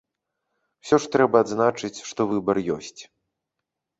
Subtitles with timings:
[0.85, 3.01] Усё ж трэба адзначыць, што выбар ёсць.